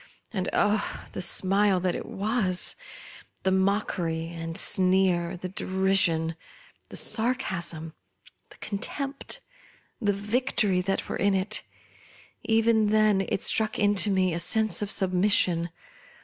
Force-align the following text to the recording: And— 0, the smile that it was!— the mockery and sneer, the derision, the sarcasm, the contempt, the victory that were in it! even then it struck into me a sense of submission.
And— 0.33 0.49
0, 0.51 0.81
the 1.11 1.21
smile 1.21 1.79
that 1.79 1.93
it 1.93 2.07
was!— 2.07 2.75
the 3.43 3.51
mockery 3.51 4.29
and 4.29 4.57
sneer, 4.57 5.37
the 5.37 5.47
derision, 5.49 6.35
the 6.89 6.97
sarcasm, 6.97 7.93
the 8.49 8.57
contempt, 8.57 9.41
the 10.01 10.11
victory 10.11 10.81
that 10.81 11.07
were 11.07 11.17
in 11.17 11.35
it! 11.35 11.61
even 12.41 12.87
then 12.87 13.27
it 13.29 13.43
struck 13.43 13.77
into 13.77 14.09
me 14.09 14.33
a 14.33 14.39
sense 14.39 14.81
of 14.81 14.89
submission. 14.89 15.69